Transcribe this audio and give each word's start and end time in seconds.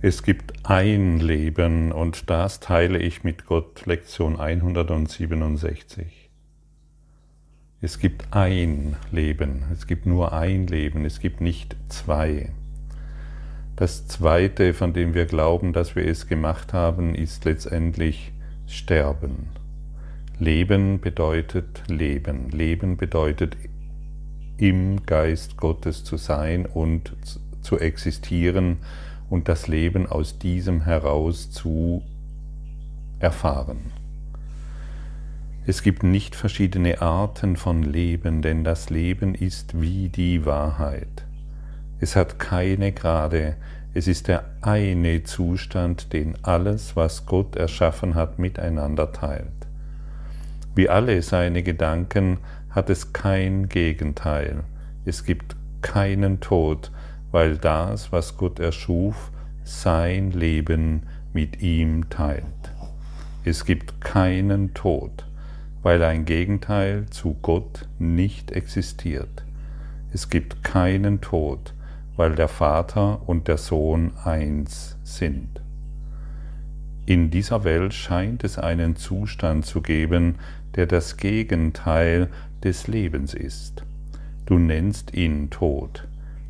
Es 0.00 0.22
gibt 0.22 0.52
ein 0.62 1.18
Leben 1.18 1.90
und 1.90 2.30
das 2.30 2.60
teile 2.60 2.98
ich 2.98 3.24
mit 3.24 3.46
Gott, 3.46 3.84
Lektion 3.84 4.38
167. 4.38 6.30
Es 7.80 7.98
gibt 7.98 8.32
ein 8.32 8.94
Leben, 9.10 9.64
es 9.72 9.88
gibt 9.88 10.06
nur 10.06 10.32
ein 10.32 10.68
Leben, 10.68 11.04
es 11.04 11.18
gibt 11.18 11.40
nicht 11.40 11.74
zwei. 11.88 12.50
Das 13.74 14.06
zweite, 14.06 14.72
von 14.72 14.92
dem 14.92 15.14
wir 15.14 15.26
glauben, 15.26 15.72
dass 15.72 15.96
wir 15.96 16.06
es 16.06 16.28
gemacht 16.28 16.72
haben, 16.72 17.16
ist 17.16 17.44
letztendlich 17.44 18.30
Sterben. 18.68 19.48
Leben 20.38 21.00
bedeutet 21.00 21.82
Leben. 21.88 22.50
Leben 22.50 22.98
bedeutet 22.98 23.56
im 24.58 25.04
Geist 25.06 25.56
Gottes 25.56 26.04
zu 26.04 26.16
sein 26.18 26.66
und 26.66 27.16
zu 27.62 27.80
existieren 27.80 28.78
und 29.30 29.48
das 29.48 29.68
Leben 29.68 30.06
aus 30.06 30.38
diesem 30.38 30.82
heraus 30.82 31.50
zu 31.50 32.02
erfahren. 33.18 33.92
Es 35.66 35.82
gibt 35.82 36.02
nicht 36.02 36.34
verschiedene 36.34 37.02
Arten 37.02 37.56
von 37.56 37.82
Leben, 37.82 38.40
denn 38.40 38.64
das 38.64 38.88
Leben 38.88 39.34
ist 39.34 39.80
wie 39.80 40.08
die 40.08 40.46
Wahrheit. 40.46 41.26
Es 42.00 42.16
hat 42.16 42.38
keine 42.38 42.92
Grade, 42.92 43.56
es 43.92 44.06
ist 44.06 44.28
der 44.28 44.44
eine 44.60 45.24
Zustand, 45.24 46.12
den 46.12 46.36
alles, 46.42 46.96
was 46.96 47.26
Gott 47.26 47.56
erschaffen 47.56 48.14
hat, 48.14 48.38
miteinander 48.38 49.12
teilt. 49.12 49.48
Wie 50.74 50.88
alle 50.88 51.20
seine 51.22 51.62
Gedanken 51.62 52.38
hat 52.70 52.88
es 52.88 53.12
kein 53.12 53.68
Gegenteil. 53.68 54.62
Es 55.04 55.24
gibt 55.24 55.56
keinen 55.82 56.40
Tod, 56.40 56.92
weil 57.30 57.56
das, 57.56 58.12
was 58.12 58.36
Gott 58.36 58.58
erschuf, 58.58 59.30
sein 59.64 60.30
Leben 60.30 61.02
mit 61.32 61.60
ihm 61.60 62.08
teilt. 62.08 62.44
Es 63.44 63.64
gibt 63.64 64.00
keinen 64.00 64.74
Tod, 64.74 65.26
weil 65.82 66.02
ein 66.02 66.24
Gegenteil 66.24 67.06
zu 67.10 67.36
Gott 67.42 67.86
nicht 67.98 68.50
existiert. 68.50 69.44
Es 70.12 70.30
gibt 70.30 70.64
keinen 70.64 71.20
Tod, 71.20 71.74
weil 72.16 72.34
der 72.34 72.48
Vater 72.48 73.28
und 73.28 73.46
der 73.46 73.58
Sohn 73.58 74.12
eins 74.24 74.96
sind. 75.04 75.60
In 77.06 77.30
dieser 77.30 77.64
Welt 77.64 77.94
scheint 77.94 78.42
es 78.42 78.58
einen 78.58 78.96
Zustand 78.96 79.64
zu 79.66 79.80
geben, 79.80 80.36
der 80.76 80.86
das 80.86 81.16
Gegenteil 81.16 82.28
des 82.64 82.86
Lebens 82.86 83.34
ist. 83.34 83.84
Du 84.46 84.58
nennst 84.58 85.14
ihn 85.14 85.50
Tod. 85.50 86.07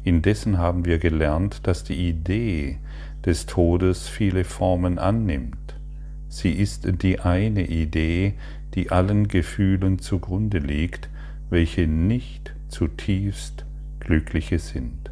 Indessen 0.08 0.56
haben 0.56 0.86
wir 0.86 0.98
gelernt, 0.98 1.66
dass 1.66 1.84
die 1.84 2.08
Idee 2.08 2.78
des 3.26 3.44
Todes 3.44 4.08
viele 4.08 4.44
Formen 4.44 4.98
annimmt. 4.98 5.76
Sie 6.30 6.52
ist 6.52 6.88
die 7.02 7.20
eine 7.20 7.66
Idee, 7.66 8.32
die 8.74 8.90
allen 8.90 9.28
Gefühlen 9.28 9.98
zugrunde 9.98 10.58
liegt, 10.60 11.10
welche 11.50 11.86
nicht 11.86 12.54
zutiefst 12.68 13.66
glückliche 14.00 14.58
sind. 14.58 15.10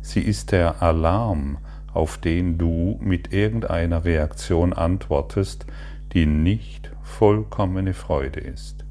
Sie 0.00 0.22
ist 0.22 0.50
der 0.52 0.82
Alarm, 0.82 1.58
auf 1.92 2.16
den 2.16 2.56
du 2.56 2.98
mit 3.02 3.34
irgendeiner 3.34 4.06
Reaktion 4.06 4.72
antwortest, 4.72 5.66
die 6.14 6.24
nicht 6.24 6.90
vollkommene 7.02 7.92
Freude 7.92 8.40
ist. 8.40 8.84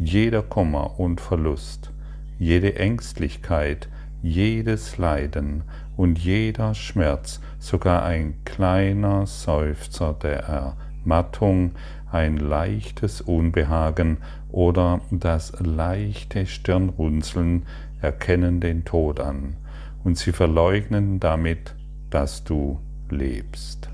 Jeder 0.00 0.42
Kummer 0.42 0.98
und 0.98 1.20
Verlust, 1.20 1.92
jede 2.40 2.74
Ängstlichkeit, 2.74 3.88
jedes 4.24 4.96
Leiden 4.96 5.64
und 5.96 6.18
jeder 6.18 6.74
Schmerz, 6.74 7.40
sogar 7.58 8.04
ein 8.04 8.34
kleiner 8.44 9.26
Seufzer 9.26 10.14
der 10.14 10.76
Ermattung, 11.04 11.72
ein 12.10 12.38
leichtes 12.38 13.20
Unbehagen 13.20 14.18
oder 14.50 15.02
das 15.10 15.52
leichte 15.60 16.46
Stirnrunzeln 16.46 17.64
erkennen 18.00 18.60
den 18.60 18.84
Tod 18.84 19.20
an, 19.20 19.56
und 20.04 20.16
sie 20.16 20.32
verleugnen 20.32 21.20
damit, 21.20 21.74
dass 22.08 22.44
du 22.44 22.78
lebst. 23.10 23.90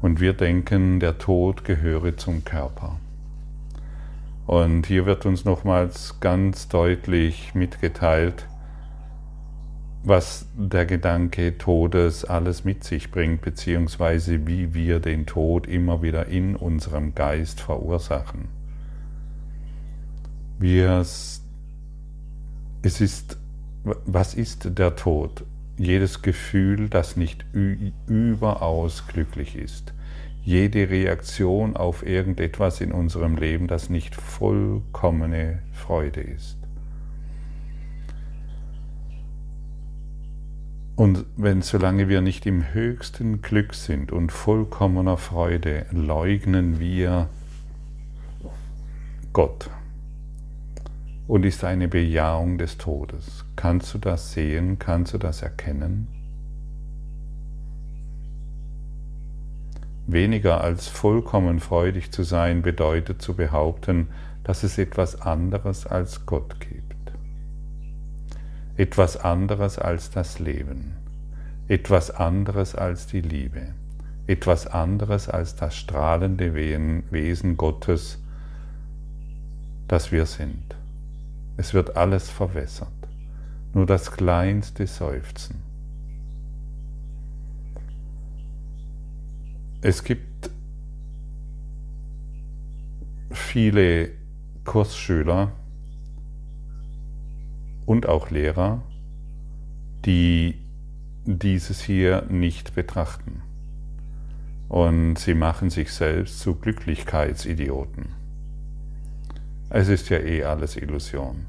Und 0.00 0.20
wir 0.20 0.32
denken, 0.32 0.98
der 0.98 1.18
Tod 1.18 1.64
gehöre 1.64 2.16
zum 2.16 2.44
Körper. 2.44 2.98
Und 4.46 4.86
hier 4.86 5.06
wird 5.06 5.24
uns 5.24 5.44
nochmals 5.44 6.18
ganz 6.20 6.68
deutlich 6.68 7.54
mitgeteilt, 7.54 8.48
was 10.04 10.46
der 10.56 10.84
Gedanke 10.84 11.58
Todes 11.58 12.24
alles 12.24 12.64
mit 12.64 12.82
sich 12.82 13.12
bringt, 13.12 13.42
beziehungsweise 13.42 14.46
wie 14.46 14.74
wir 14.74 14.98
den 14.98 15.26
Tod 15.26 15.68
immer 15.68 16.02
wieder 16.02 16.26
in 16.26 16.56
unserem 16.56 17.14
Geist 17.14 17.60
verursachen. 17.60 18.48
Wir, 20.58 20.98
es 20.98 21.40
ist, 22.82 23.38
was 23.84 24.34
ist 24.34 24.76
der 24.76 24.96
Tod? 24.96 25.44
Jedes 25.78 26.22
Gefühl, 26.22 26.88
das 26.88 27.16
nicht 27.16 27.44
überaus 28.06 29.06
glücklich 29.06 29.56
ist 29.56 29.94
jede 30.44 30.90
Reaktion 30.90 31.76
auf 31.76 32.04
irgendetwas 32.04 32.80
in 32.80 32.92
unserem 32.92 33.36
Leben, 33.36 33.68
das 33.68 33.90
nicht 33.90 34.14
vollkommene 34.14 35.62
Freude 35.72 36.20
ist. 36.20 36.58
Und 40.94 41.24
wenn 41.36 41.62
solange 41.62 42.08
wir 42.08 42.20
nicht 42.20 42.44
im 42.46 42.74
höchsten 42.74 43.40
Glück 43.40 43.74
sind 43.74 44.12
und 44.12 44.30
vollkommener 44.30 45.16
Freude, 45.16 45.86
leugnen 45.90 46.78
wir 46.78 47.28
Gott 49.32 49.70
und 51.26 51.44
ist 51.44 51.64
eine 51.64 51.88
Bejahung 51.88 52.58
des 52.58 52.76
Todes. 52.76 53.44
Kannst 53.56 53.94
du 53.94 53.98
das 53.98 54.32
sehen? 54.32 54.78
Kannst 54.78 55.14
du 55.14 55.18
das 55.18 55.40
erkennen? 55.42 56.21
Weniger 60.06 60.60
als 60.60 60.88
vollkommen 60.88 61.60
freudig 61.60 62.10
zu 62.10 62.24
sein 62.24 62.62
bedeutet 62.62 63.22
zu 63.22 63.34
behaupten, 63.34 64.08
dass 64.42 64.64
es 64.64 64.76
etwas 64.78 65.20
anderes 65.22 65.86
als 65.86 66.26
Gott 66.26 66.58
gibt. 66.58 67.12
Etwas 68.76 69.16
anderes 69.16 69.78
als 69.78 70.10
das 70.10 70.40
Leben. 70.40 70.96
Etwas 71.68 72.10
anderes 72.10 72.74
als 72.74 73.06
die 73.06 73.20
Liebe. 73.20 73.74
Etwas 74.26 74.66
anderes 74.66 75.28
als 75.28 75.54
das 75.54 75.76
strahlende 75.76 76.54
Wesen 76.54 77.56
Gottes, 77.56 78.18
das 79.86 80.10
wir 80.10 80.26
sind. 80.26 80.74
Es 81.56 81.74
wird 81.74 81.96
alles 81.96 82.28
verwässert. 82.28 82.88
Nur 83.72 83.86
das 83.86 84.10
kleinste 84.10 84.86
Seufzen 84.86 85.71
Es 89.84 90.04
gibt 90.04 90.48
viele 93.32 94.10
Kursschüler 94.64 95.50
und 97.84 98.08
auch 98.08 98.30
Lehrer, 98.30 98.84
die 100.04 100.54
dieses 101.24 101.80
hier 101.82 102.26
nicht 102.30 102.76
betrachten. 102.76 103.42
Und 104.68 105.18
sie 105.18 105.34
machen 105.34 105.68
sich 105.68 105.92
selbst 105.92 106.38
zu 106.38 106.54
Glücklichkeitsidioten. 106.54 108.14
Es 109.68 109.88
ist 109.88 110.10
ja 110.10 110.18
eh 110.18 110.44
alles 110.44 110.76
Illusion. 110.76 111.46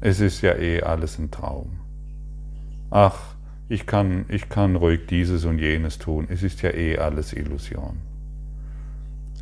Es 0.00 0.20
ist 0.20 0.40
ja 0.40 0.56
eh 0.56 0.80
alles 0.82 1.18
ein 1.18 1.30
Traum. 1.30 1.80
Ach, 2.88 3.29
ich 3.70 3.86
kann, 3.86 4.24
ich 4.28 4.48
kann 4.48 4.74
ruhig 4.74 5.06
dieses 5.08 5.44
und 5.44 5.60
jenes 5.60 5.98
tun, 5.98 6.26
es 6.28 6.42
ist 6.42 6.60
ja 6.62 6.74
eh 6.74 6.98
alles 6.98 7.32
Illusion. 7.32 7.98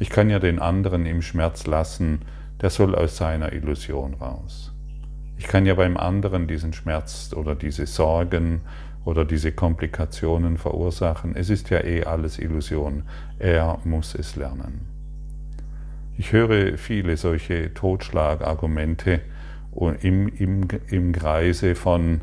Ich 0.00 0.10
kann 0.10 0.28
ja 0.28 0.38
den 0.38 0.58
anderen 0.58 1.06
im 1.06 1.22
Schmerz 1.22 1.66
lassen, 1.66 2.20
der 2.60 2.68
soll 2.68 2.94
aus 2.94 3.16
seiner 3.16 3.54
Illusion 3.54 4.12
raus. 4.14 4.74
Ich 5.38 5.46
kann 5.46 5.64
ja 5.64 5.74
beim 5.74 5.96
anderen 5.96 6.46
diesen 6.46 6.74
Schmerz 6.74 7.32
oder 7.34 7.54
diese 7.54 7.86
Sorgen 7.86 8.60
oder 9.06 9.24
diese 9.24 9.50
Komplikationen 9.50 10.58
verursachen. 10.58 11.34
Es 11.34 11.48
ist 11.48 11.70
ja 11.70 11.82
eh 11.82 12.04
alles 12.04 12.38
Illusion. 12.38 13.04
Er 13.38 13.78
muss 13.84 14.14
es 14.14 14.36
lernen. 14.36 14.82
Ich 16.18 16.32
höre 16.32 16.76
viele 16.76 17.16
solche 17.16 17.72
Totschlagargumente 17.72 19.20
im, 20.02 20.28
im, 20.28 20.68
im 20.88 21.12
Kreise 21.12 21.74
von 21.74 22.20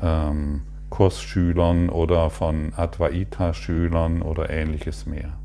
ähm, 0.00 0.62
Kursschülern 0.90 1.88
oder 1.88 2.30
von 2.30 2.74
Advaita-Schülern 2.74 4.22
oder 4.22 4.50
ähnliches 4.50 5.06
mehr. 5.06 5.38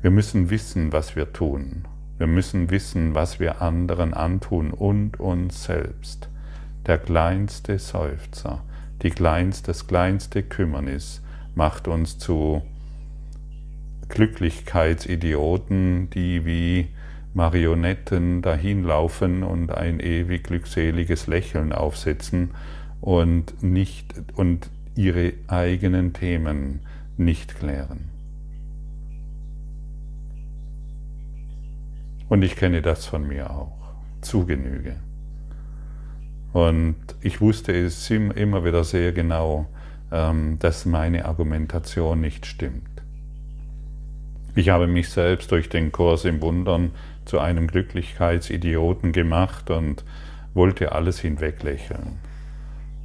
Wir 0.00 0.10
müssen 0.10 0.50
wissen, 0.50 0.92
was 0.92 1.16
wir 1.16 1.32
tun. 1.32 1.86
Wir 2.18 2.28
müssen 2.28 2.70
wissen, 2.70 3.14
was 3.14 3.40
wir 3.40 3.60
anderen 3.60 4.14
antun 4.14 4.70
und 4.70 5.20
uns 5.20 5.64
selbst. 5.64 6.28
Der 6.86 6.98
kleinste 6.98 7.78
Seufzer, 7.78 8.62
Die 9.02 9.10
kleinst, 9.10 9.68
das 9.68 9.86
kleinste 9.86 10.42
Kümmernis 10.42 11.20
macht 11.54 11.88
uns 11.88 12.18
zu 12.18 12.62
Glücklichkeitsidioten, 14.08 16.08
die 16.10 16.46
wie 16.46 16.88
Marionetten 17.34 18.40
dahinlaufen 18.40 19.42
und 19.42 19.70
ein 19.70 20.00
ewig 20.00 20.44
glückseliges 20.44 21.26
Lächeln 21.26 21.72
aufsetzen 21.72 22.52
und, 23.00 23.62
nicht, 23.62 24.14
und 24.34 24.70
ihre 24.94 25.34
eigenen 25.46 26.12
Themen 26.12 26.80
nicht 27.16 27.56
klären. 27.56 28.10
Und 32.28 32.42
ich 32.42 32.56
kenne 32.56 32.82
das 32.82 33.06
von 33.06 33.26
mir 33.26 33.50
auch, 33.50 33.94
zu 34.20 34.46
Genüge. 34.46 34.96
Und 36.52 36.96
ich 37.20 37.40
wusste 37.40 37.72
es 37.72 38.10
immer 38.10 38.64
wieder 38.64 38.82
sehr 38.82 39.12
genau, 39.12 39.66
ähm, 40.10 40.58
dass 40.58 40.86
meine 40.86 41.26
Argumentation 41.26 42.20
nicht 42.20 42.46
stimmt. 42.46 42.88
Ich 44.54 44.70
habe 44.70 44.86
mich 44.86 45.10
selbst 45.10 45.52
durch 45.52 45.68
den 45.68 45.92
Kurs 45.92 46.24
im 46.24 46.40
Wundern 46.40 46.92
zu 47.26 47.40
einem 47.40 47.66
Glücklichkeitsidioten 47.66 49.12
gemacht 49.12 49.68
und 49.70 50.02
wollte 50.54 50.92
alles 50.92 51.20
hinweglächeln, 51.20 52.20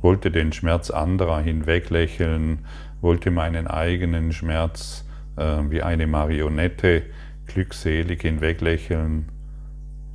wollte 0.02 0.32
den 0.32 0.52
Schmerz 0.52 0.90
anderer 0.90 1.42
hinweglächeln, 1.42 2.60
wollte 3.02 3.32
meinen 3.32 3.68
eigenen 3.68 4.32
Schmerz 4.34 5.06
äh, 5.38 5.58
wie 5.70 5.82
eine 5.82 6.08
Marionette 6.08 7.04
glückselig 7.48 8.22
hinweglächeln 8.22 9.30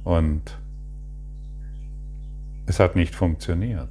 und 0.05 0.59
es 2.67 2.81
hat 2.81 2.97
nicht 2.97 3.15
funktioniert. 3.15 3.89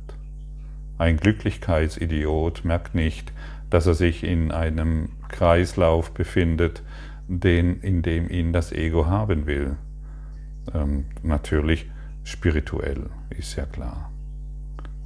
Ein 0.98 1.18
Glücklichkeitsidiot 1.18 2.64
merkt 2.64 2.96
nicht, 2.96 3.32
dass 3.70 3.88
er 3.88 3.94
sich 3.94 4.24
in 4.24 4.52
einem 4.52 5.10
Kreislauf 5.30 6.12
befindet, 6.12 6.84
den, 7.28 7.82
in 7.82 8.02
dem 8.02 8.30
ihn 8.30 8.54
das 8.54 8.72
Ego 8.72 9.08
haben 9.08 9.46
will. 9.46 9.78
Ähm, 10.74 11.06
natürlich 11.24 11.90
spirituell, 12.24 13.10
ist 13.30 13.56
ja 13.56 13.66
klar. 13.66 14.12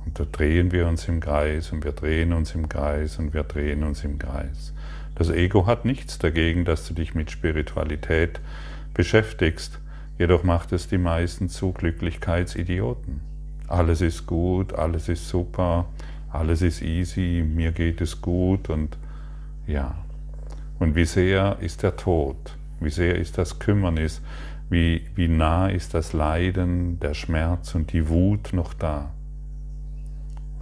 Und 0.09 0.19
da 0.19 0.25
drehen 0.25 0.71
wir 0.71 0.87
uns 0.87 1.07
im 1.07 1.19
Kreis 1.19 1.71
und 1.71 1.83
wir 1.83 1.91
drehen 1.91 2.33
uns 2.33 2.55
im 2.55 2.67
Kreis 2.67 3.19
und 3.19 3.31
wir 3.35 3.43
drehen 3.43 3.83
uns 3.83 4.03
im 4.03 4.17
Kreis. 4.17 4.73
Das 5.13 5.29
Ego 5.29 5.67
hat 5.67 5.85
nichts 5.85 6.17
dagegen, 6.17 6.65
dass 6.65 6.87
du 6.87 6.95
dich 6.95 7.13
mit 7.13 7.29
Spiritualität 7.29 8.39
beschäftigst, 8.95 9.77
jedoch 10.17 10.41
macht 10.41 10.71
es 10.71 10.87
die 10.87 10.97
meisten 10.97 11.47
zu 11.47 11.73
Glücklichkeitsidioten. 11.73 13.21
Alles 13.67 14.01
ist 14.01 14.25
gut, 14.25 14.73
alles 14.73 15.09
ist 15.09 15.29
super, 15.29 15.85
alles 16.31 16.63
ist 16.63 16.81
easy, 16.81 17.45
mir 17.47 17.71
geht 17.71 18.01
es 18.01 18.19
gut 18.19 18.71
und 18.71 18.97
ja, 19.67 19.93
und 20.79 20.95
wie 20.95 21.05
sehr 21.05 21.57
ist 21.61 21.83
der 21.83 21.97
Tod, 21.97 22.57
wie 22.79 22.89
sehr 22.89 23.13
ist 23.13 23.37
das 23.37 23.59
Kümmernis, 23.59 24.23
wie, 24.71 25.05
wie 25.13 25.27
nah 25.27 25.67
ist 25.67 25.93
das 25.93 26.13
Leiden, 26.13 26.99
der 26.99 27.13
Schmerz 27.13 27.75
und 27.75 27.93
die 27.93 28.09
Wut 28.09 28.53
noch 28.53 28.73
da. 28.73 29.11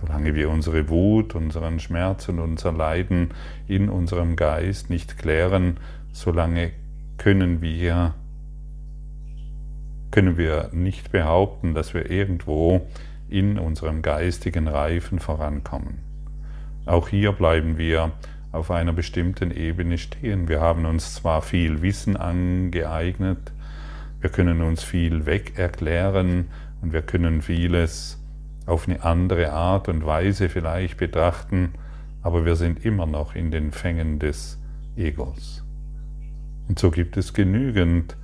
Solange 0.01 0.35
wir 0.35 0.49
unsere 0.49 0.89
Wut, 0.89 1.33
unseren 1.33 1.79
Schmerz 1.79 2.29
und 2.29 2.39
unser 2.39 2.71
Leiden 2.71 3.31
in 3.67 3.89
unserem 3.89 4.35
Geist 4.35 4.89
nicht 4.89 5.17
klären, 5.17 5.77
solange 6.11 6.71
können 7.17 7.61
wir, 7.61 8.13
können 10.11 10.37
wir 10.37 10.69
nicht 10.71 11.11
behaupten, 11.11 11.73
dass 11.73 11.93
wir 11.93 12.11
irgendwo 12.11 12.87
in 13.29 13.57
unserem 13.57 14.01
geistigen 14.01 14.67
Reifen 14.67 15.19
vorankommen. 15.19 15.99
Auch 16.85 17.09
hier 17.09 17.31
bleiben 17.31 17.77
wir 17.77 18.11
auf 18.51 18.71
einer 18.71 18.93
bestimmten 18.93 19.51
Ebene 19.51 19.97
stehen. 19.97 20.47
Wir 20.47 20.61
haben 20.61 20.85
uns 20.85 21.15
zwar 21.15 21.41
viel 21.41 21.81
Wissen 21.81 22.15
angeeignet, 22.15 23.51
wir 24.21 24.29
können 24.29 24.61
uns 24.61 24.83
viel 24.83 25.25
weg 25.25 25.53
erklären 25.57 26.47
und 26.81 26.93
wir 26.93 27.01
können 27.01 27.41
vieles 27.41 28.19
auf 28.67 28.87
eine 28.87 29.03
andere 29.03 29.51
Art 29.51 29.87
und 29.87 30.05
Weise 30.05 30.49
vielleicht 30.49 30.97
betrachten, 30.97 31.73
aber 32.21 32.45
wir 32.45 32.55
sind 32.55 32.85
immer 32.85 33.05
noch 33.05 33.33
in 33.33 33.49
den 33.49 33.71
Fängen 33.71 34.19
des 34.19 34.59
Egos. 34.95 35.63
Und 36.67 36.77
so 36.77 36.91
gibt 36.91 37.17
es 37.17 37.33
genügend 37.33 38.17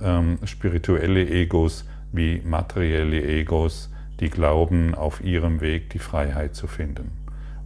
ähm, 0.00 0.38
spirituelle 0.44 1.28
Egos 1.28 1.84
wie 2.12 2.40
materielle 2.44 3.22
Egos, 3.22 3.92
die 4.20 4.30
glauben, 4.30 4.94
auf 4.94 5.22
ihrem 5.22 5.60
Weg 5.60 5.90
die 5.90 5.98
Freiheit 5.98 6.54
zu 6.54 6.68
finden. 6.68 7.10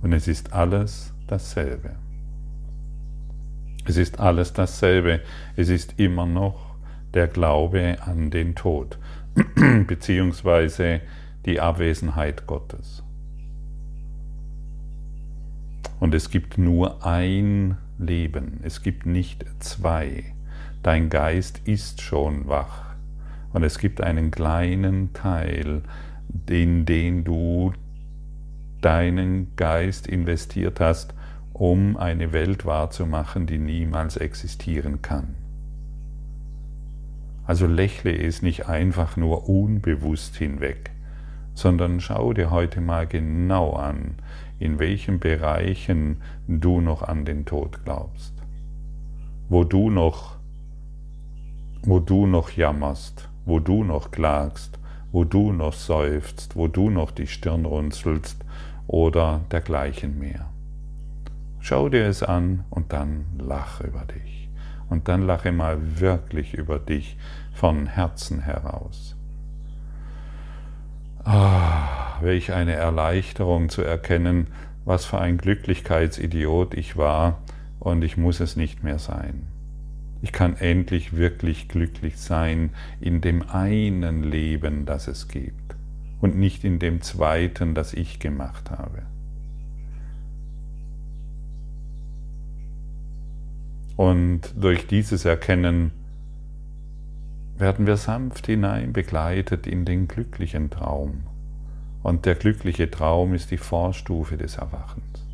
Und 0.01 0.13
es 0.13 0.27
ist 0.27 0.53
alles 0.53 1.13
dasselbe. 1.27 1.97
Es 3.85 3.97
ist 3.97 4.21
alles 4.21 4.53
dasselbe. 4.53 5.21
Es 5.57 5.69
ist 5.69 5.99
immer 5.99 6.27
noch 6.27 6.77
der 7.15 7.29
Glaube 7.29 7.99
an 8.01 8.31
den 8.31 8.55
Tod, 8.55 8.99
beziehungsweise 9.87 11.03
die 11.47 11.61
Abwesenheit 11.61 12.47
Gottes. 12.47 13.03
Und 16.01 16.15
es 16.15 16.31
gibt 16.31 16.59
nur 16.59 17.07
ein 17.07 17.77
Leben, 17.99 18.61
es 18.63 18.83
gibt 18.83 19.07
nicht 19.07 19.45
zwei. 19.61 20.25
Dein 20.83 21.11
Geist 21.11 21.61
ist 21.65 22.01
schon 22.01 22.49
wach. 22.49 22.95
Und 23.53 23.63
es 23.63 23.79
gibt 23.79 24.01
einen 24.01 24.31
kleinen 24.31 25.13
Teil, 25.13 25.83
in 26.49 26.87
den 26.87 27.23
du 27.23 27.73
deinen 28.81 29.55
Geist 29.57 30.07
investiert 30.07 30.81
hast, 30.81 31.15
um 31.53 31.97
eine 31.97 32.33
Welt 32.33 32.65
wahrzumachen, 32.65 33.47
die 33.47 33.59
niemals 33.59 34.17
existieren 34.17 35.03
kann. 35.03 35.37
Also 37.45 37.67
lächle 37.67 38.17
es 38.17 38.43
nicht 38.43 38.69
einfach 38.69 39.17
nur 39.17 39.49
unbewusst 39.49 40.37
hinweg, 40.37 40.91
sondern 41.55 42.01
schau 42.01 42.33
dir 42.33 42.51
heute 42.51 42.81
mal 42.81 43.07
genau 43.07 43.73
an, 43.73 44.17
in 44.59 44.79
welchen 44.79 45.19
Bereichen 45.19 46.23
du 46.47 46.81
noch 46.81 47.03
an 47.03 47.25
den 47.25 47.45
Tod 47.45 47.85
glaubst, 47.85 48.33
wo 49.49 49.65
du 49.65 49.91
noch, 49.91 50.37
wo 51.83 51.99
du 51.99 52.27
noch 52.27 52.51
jammerst, 52.51 53.29
wo 53.45 53.59
du 53.59 53.85
noch 53.85 54.11
klagst, 54.11 54.79
wo 55.11 55.25
du 55.25 55.53
noch 55.53 55.73
seufzt, 55.73 56.57
wo 56.57 56.69
du 56.69 56.91
noch 56.91 57.11
die 57.11 57.27
Stirn 57.27 57.65
runzelst 57.65 58.45
oder 58.87 59.41
dergleichen 59.51 60.19
mehr. 60.19 60.49
Schau 61.61 61.89
dir 61.89 62.07
es 62.07 62.23
an 62.23 62.65
und 62.71 62.93
dann 62.93 63.25
lach 63.39 63.81
über 63.81 64.05
dich. 64.05 64.49
Und 64.89 65.09
dann 65.09 65.23
lache 65.23 65.53
mal 65.53 66.01
wirklich 66.01 66.55
über 66.55 66.79
dich 66.79 67.17
von 67.55 67.87
Herzen 67.87 68.41
heraus. 68.41 69.17
Ah, 71.25 72.19
welch 72.21 72.53
eine 72.53 72.73
Erleichterung 72.73 73.69
zu 73.69 73.83
erkennen, 73.83 74.49
was 74.85 75.05
für 75.05 75.21
ein 75.21 75.39
Glücklichkeitsidiot 75.39 76.75
ich 76.75 76.97
war 76.97 77.39
und 77.79 78.03
ich 78.03 78.17
muss 78.17 78.41
es 78.41 78.57
nicht 78.57 78.83
mehr 78.83 78.99
sein. 78.99 79.47
Ich 80.21 80.33
kann 80.33 80.57
endlich 80.57 81.17
wirklich 81.17 81.69
glücklich 81.69 82.19
sein 82.19 82.71
in 83.01 83.21
dem 83.21 83.49
einen 83.49 84.25
Leben, 84.25 84.85
das 84.85 85.07
es 85.07 85.29
gibt 85.29 85.77
und 86.21 86.37
nicht 86.37 86.65
in 86.65 86.79
dem 86.79 87.03
zweiten, 87.03 87.75
das 87.75 87.95
ich 87.95 88.19
gemacht 88.19 88.71
habe. 88.71 89.03
Und 93.97 94.41
durch 94.57 94.87
dieses 94.87 95.25
Erkennen 95.25 95.93
werden 97.63 97.87
wir 97.87 97.97
sanft 97.97 98.47
hinein 98.47 98.93
begleitet 98.93 99.67
in 99.67 99.85
den 99.87 100.09
glücklichen 100.09 100.69
Traum. 100.69 101.23
Und 102.03 102.27
der 102.27 102.35
glückliche 102.35 102.91
Traum 102.91 103.33
ist 103.35 103.53
die 103.53 103.57
Vorstufe 103.57 104.37
des 104.37 104.57
Erwachens. 104.57 105.25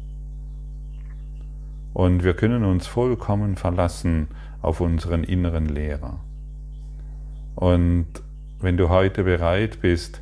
Und 1.95 2.23
wir 2.23 2.35
können 2.35 2.65
uns 2.65 2.87
vollkommen 2.87 3.57
verlassen 3.57 4.29
auf 4.61 4.81
unseren 4.81 5.25
inneren 5.25 5.67
Lehrer. 5.67 6.21
Und 7.55 8.07
wenn 8.61 8.77
du 8.77 8.91
heute 8.91 9.25
bereit 9.25 9.81
bist, 9.81 10.21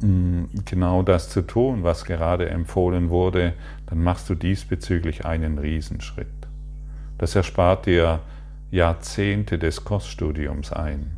mm, 0.00 0.44
genau 0.64 1.02
das 1.02 1.30
zu 1.30 1.42
tun, 1.42 1.84
was 1.84 2.04
gerade 2.04 2.48
empfohlen 2.50 3.10
wurde, 3.10 3.52
dann 3.86 4.02
machst 4.02 4.28
du 4.28 4.34
diesbezüglich 4.34 5.24
einen 5.24 5.58
Riesenschritt. 5.58 6.26
Das 7.16 7.36
erspart 7.36 7.86
dir 7.86 8.20
Jahrzehnte 8.70 9.58
des 9.58 9.84
Kursstudiums 9.84 10.72
ein. 10.72 11.16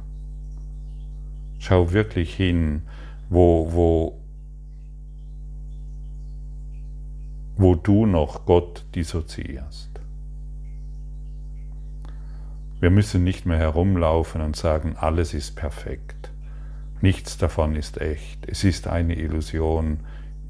Schau 1.58 1.92
wirklich 1.92 2.34
hin, 2.34 2.82
wo, 3.30 3.72
wo, 3.72 4.20
wo 7.56 7.74
du 7.74 8.06
noch 8.06 8.44
Gott 8.44 8.84
dissoziierst. 8.94 9.88
Wir 12.80 12.90
müssen 12.90 13.24
nicht 13.24 13.44
mehr 13.44 13.58
herumlaufen 13.58 14.40
und 14.40 14.54
sagen, 14.54 14.96
alles 14.96 15.34
ist 15.34 15.56
perfekt. 15.56 16.30
Nichts 17.00 17.38
davon 17.38 17.74
ist 17.74 18.00
echt. 18.00 18.46
Es 18.46 18.62
ist 18.62 18.86
eine 18.86 19.14
Illusion. 19.14 20.00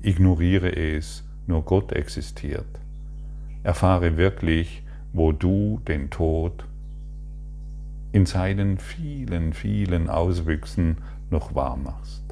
Ignoriere 0.03 0.75
es, 0.75 1.25
nur 1.47 1.65
Gott 1.65 1.93
existiert. 1.93 2.67
Erfahre 3.63 4.17
wirklich, 4.17 4.83
wo 5.13 5.33
du 5.33 5.81
den 5.87 6.11
Tod 6.11 6.68
in 8.19 8.27
seinen 8.27 8.79
vielen, 8.79 9.53
vielen 9.53 10.11
Auswüchsen 10.11 10.97
noch 11.31 11.55
wahr 11.55 11.77
machst. 11.77 12.25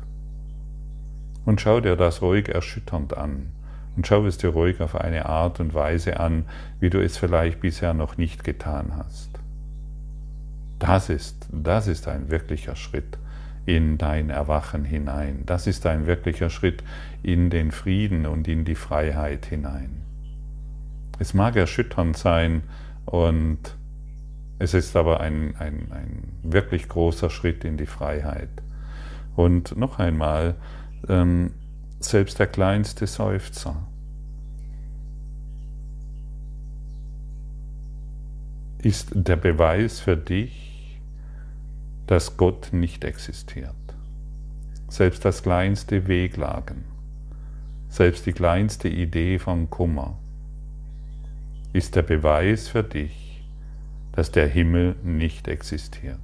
Und 1.44 1.60
schau 1.60 1.78
dir 1.78 1.94
das 1.94 2.22
ruhig 2.22 2.48
erschütternd 2.48 3.16
an 3.16 3.52
und 3.94 4.04
schau 4.04 4.26
es 4.26 4.36
dir 4.36 4.48
ruhig 4.48 4.80
auf 4.80 4.96
eine 4.96 5.26
Art 5.26 5.60
und 5.60 5.74
Weise 5.74 6.18
an, 6.18 6.46
wie 6.80 6.90
du 6.90 7.00
es 7.00 7.16
vielleicht 7.16 7.60
bisher 7.60 7.94
noch 7.94 8.16
nicht 8.16 8.42
getan 8.42 8.94
hast. 8.96 9.30
Das 10.80 11.08
ist, 11.08 11.46
das 11.52 11.86
ist 11.86 12.08
ein 12.08 12.30
wirklicher 12.30 12.74
Schritt 12.74 13.16
in 13.64 13.96
dein 13.96 14.28
Erwachen 14.28 14.84
hinein. 14.84 15.44
Das 15.46 15.68
ist 15.68 15.86
ein 15.86 16.08
wirklicher 16.08 16.50
Schritt 16.50 16.82
in 17.22 17.48
den 17.48 17.70
Frieden 17.70 18.26
und 18.26 18.48
in 18.48 18.64
die 18.64 18.74
Freiheit 18.74 19.46
hinein. 19.46 20.02
Es 21.20 21.32
mag 21.32 21.54
erschütternd 21.54 22.16
sein 22.16 22.64
und 23.04 23.75
es 24.58 24.74
ist 24.74 24.96
aber 24.96 25.20
ein, 25.20 25.54
ein, 25.58 25.92
ein 25.92 26.32
wirklich 26.42 26.88
großer 26.88 27.30
Schritt 27.30 27.64
in 27.64 27.76
die 27.76 27.86
Freiheit. 27.86 28.48
Und 29.34 29.76
noch 29.76 29.98
einmal, 29.98 30.54
ähm, 31.08 31.52
selbst 32.00 32.38
der 32.38 32.46
kleinste 32.46 33.06
Seufzer 33.06 33.86
ist 38.78 39.10
der 39.12 39.36
Beweis 39.36 40.00
für 40.00 40.16
dich, 40.16 41.00
dass 42.06 42.36
Gott 42.36 42.68
nicht 42.72 43.04
existiert. 43.04 43.74
Selbst 44.88 45.24
das 45.24 45.42
kleinste 45.42 46.06
Wehklagen, 46.06 46.84
selbst 47.88 48.26
die 48.26 48.32
kleinste 48.32 48.88
Idee 48.88 49.38
von 49.38 49.68
Kummer 49.68 50.18
ist 51.72 51.96
der 51.96 52.02
Beweis 52.02 52.68
für 52.68 52.84
dich, 52.84 53.25
dass 54.16 54.32
der 54.32 54.48
Himmel 54.48 54.96
nicht 55.02 55.46
existiert. 55.46 56.18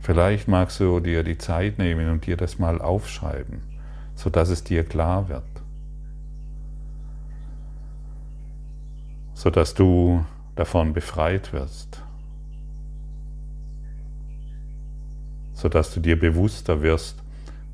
Vielleicht 0.00 0.48
magst 0.48 0.80
du 0.80 1.00
dir 1.00 1.22
die 1.22 1.36
Zeit 1.36 1.78
nehmen 1.78 2.10
und 2.10 2.26
dir 2.26 2.38
das 2.38 2.58
mal 2.58 2.80
aufschreiben, 2.80 3.60
sodass 4.14 4.48
es 4.48 4.64
dir 4.64 4.84
klar 4.84 5.28
wird, 5.28 5.44
sodass 9.34 9.74
du 9.74 10.24
davon 10.56 10.94
befreit 10.94 11.52
wirst, 11.52 12.02
sodass 15.52 15.92
du 15.92 16.00
dir 16.00 16.18
bewusster 16.18 16.80
wirst, 16.80 17.22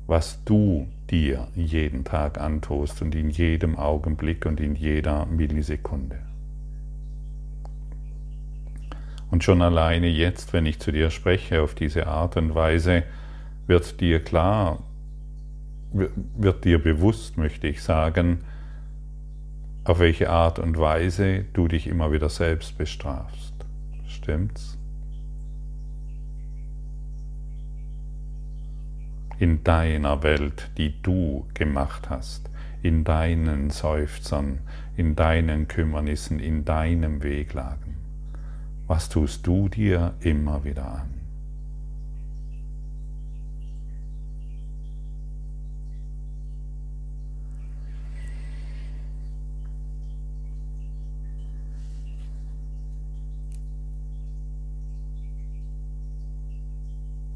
was 0.07 0.43
du 0.43 0.87
dir 1.09 1.47
jeden 1.55 2.03
Tag 2.03 2.39
antust 2.39 3.01
und 3.01 3.15
in 3.15 3.29
jedem 3.29 3.77
Augenblick 3.77 4.45
und 4.45 4.59
in 4.59 4.75
jeder 4.75 5.25
Millisekunde. 5.25 6.28
Und 9.31 9.43
schon 9.43 9.61
alleine 9.61 10.07
jetzt, 10.07 10.53
wenn 10.53 10.65
ich 10.65 10.79
zu 10.79 10.91
dir 10.91 11.11
spreche 11.11 11.61
auf 11.61 11.75
diese 11.75 12.07
Art 12.07 12.35
und 12.37 12.55
Weise, 12.55 13.03
wird 13.67 14.01
dir 14.01 14.23
klar, 14.23 14.79
wird 15.91 16.65
dir 16.65 16.81
bewusst, 16.81 17.37
möchte 17.37 17.67
ich 17.67 17.83
sagen, 17.83 18.39
auf 19.83 19.99
welche 19.99 20.29
Art 20.29 20.59
und 20.59 20.77
Weise 20.77 21.45
du 21.53 21.67
dich 21.67 21.87
immer 21.87 22.11
wieder 22.11 22.29
selbst 22.29 22.77
bestrafst. 22.77 23.53
Stimmt's? 24.07 24.77
In 29.39 29.63
deiner 29.63 30.21
Welt, 30.21 30.69
die 30.77 31.01
du 31.01 31.47
gemacht 31.53 32.09
hast, 32.09 32.49
in 32.81 33.03
deinen 33.03 33.69
Seufzern, 33.69 34.59
in 34.97 35.15
deinen 35.15 35.67
Kümmernissen, 35.67 36.39
in 36.39 36.65
deinem 36.65 37.23
Wehklagen. 37.23 37.88
Was 38.89 39.07
tust 39.07 39.45
du 39.45 39.69
dir 39.69 40.15
immer 40.21 40.63
wieder 40.63 40.83
an? 40.83 41.13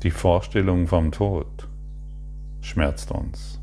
Die 0.01 0.09
Vorstellung 0.09 0.87
vom 0.87 1.11
Tod 1.11 1.69
schmerzt 2.61 3.11
uns. 3.11 3.62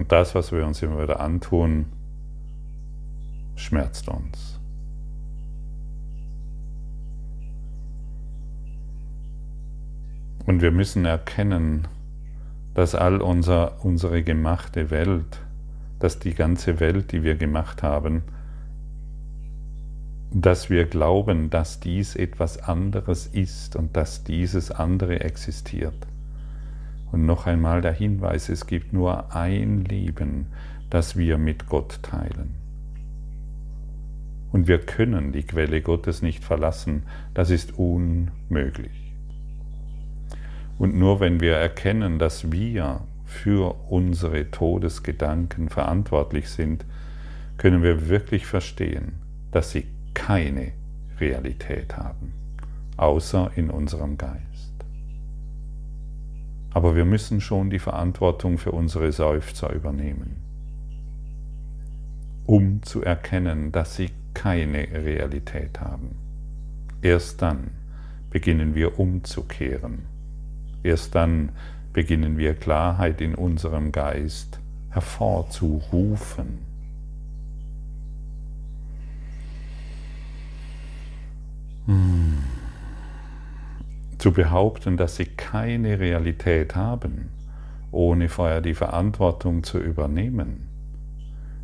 Und 0.00 0.10
das, 0.10 0.34
was 0.34 0.50
wir 0.50 0.66
uns 0.66 0.82
immer 0.82 1.02
wieder 1.02 1.20
antun, 1.20 1.84
schmerzt 3.54 4.08
uns. 4.08 4.58
Und 10.46 10.62
wir 10.62 10.70
müssen 10.70 11.04
erkennen, 11.04 11.86
dass 12.72 12.94
all 12.94 13.20
unser, 13.20 13.84
unsere 13.84 14.22
gemachte 14.22 14.88
Welt, 14.88 15.42
dass 15.98 16.18
die 16.18 16.32
ganze 16.32 16.80
Welt, 16.80 17.12
die 17.12 17.22
wir 17.22 17.34
gemacht 17.34 17.82
haben, 17.82 18.22
dass 20.30 20.70
wir 20.70 20.86
glauben, 20.86 21.50
dass 21.50 21.78
dies 21.78 22.16
etwas 22.16 22.56
anderes 22.56 23.26
ist 23.26 23.76
und 23.76 23.94
dass 23.98 24.24
dieses 24.24 24.70
andere 24.70 25.20
existiert. 25.20 26.09
Und 27.12 27.26
noch 27.26 27.46
einmal 27.46 27.80
der 27.82 27.92
Hinweis, 27.92 28.48
es 28.48 28.66
gibt 28.66 28.92
nur 28.92 29.34
ein 29.34 29.84
Leben, 29.84 30.46
das 30.90 31.16
wir 31.16 31.38
mit 31.38 31.68
Gott 31.68 32.00
teilen. 32.02 32.54
Und 34.52 34.66
wir 34.66 34.80
können 34.80 35.32
die 35.32 35.44
Quelle 35.44 35.80
Gottes 35.80 36.22
nicht 36.22 36.44
verlassen, 36.44 37.04
das 37.34 37.50
ist 37.50 37.78
unmöglich. 37.78 39.14
Und 40.78 40.94
nur 40.96 41.20
wenn 41.20 41.40
wir 41.40 41.54
erkennen, 41.56 42.18
dass 42.18 42.50
wir 42.50 43.02
für 43.24 43.76
unsere 43.88 44.50
Todesgedanken 44.50 45.68
verantwortlich 45.68 46.48
sind, 46.48 46.84
können 47.58 47.82
wir 47.82 48.08
wirklich 48.08 48.46
verstehen, 48.46 49.12
dass 49.52 49.70
sie 49.70 49.86
keine 50.14 50.72
Realität 51.20 51.96
haben, 51.96 52.32
außer 52.96 53.52
in 53.54 53.70
unserem 53.70 54.16
Geist. 54.18 54.49
Aber 56.72 56.94
wir 56.94 57.04
müssen 57.04 57.40
schon 57.40 57.70
die 57.70 57.78
Verantwortung 57.78 58.58
für 58.58 58.72
unsere 58.72 59.10
Seufzer 59.12 59.72
übernehmen, 59.72 60.36
um 62.46 62.82
zu 62.82 63.02
erkennen, 63.02 63.72
dass 63.72 63.96
sie 63.96 64.10
keine 64.34 64.88
Realität 64.92 65.80
haben. 65.80 66.16
Erst 67.02 67.42
dann 67.42 67.70
beginnen 68.30 68.74
wir 68.74 68.98
umzukehren. 68.98 70.06
Erst 70.82 71.14
dann 71.14 71.50
beginnen 71.92 72.38
wir 72.38 72.54
Klarheit 72.54 73.20
in 73.20 73.34
unserem 73.34 73.90
Geist 73.90 74.60
hervorzurufen. 74.90 76.58
Hm. 81.86 82.49
Zu 84.20 84.32
behaupten, 84.32 84.98
dass 84.98 85.16
sie 85.16 85.24
keine 85.24 85.98
Realität 85.98 86.76
haben, 86.76 87.30
ohne 87.90 88.28
vorher 88.28 88.60
die 88.60 88.74
Verantwortung 88.74 89.64
zu 89.64 89.78
übernehmen, 89.78 90.68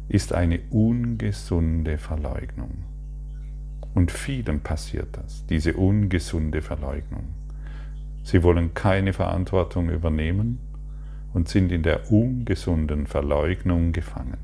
ist 0.09 0.33
eine 0.33 0.61
ungesunde 0.71 1.99
Verleugnung. 1.99 2.71
Und 3.93 4.11
vielen 4.11 4.61
passiert 4.61 5.19
das, 5.19 5.45
diese 5.45 5.75
ungesunde 5.75 6.63
Verleugnung. 6.63 7.25
Sie 8.23 8.43
wollen 8.43 8.73
keine 8.73 9.13
Verantwortung 9.13 9.91
übernehmen 9.91 10.59
und 11.35 11.51
sind 11.51 11.71
in 11.71 11.83
der 11.83 12.11
ungesunden 12.11 13.07
Verleugnung 13.07 13.93
gefangen. 13.93 14.39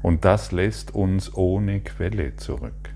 Und 0.00 0.24
das 0.24 0.50
lässt 0.50 0.94
uns 0.94 1.34
ohne 1.34 1.80
Quelle 1.80 2.36
zurück. 2.36 2.94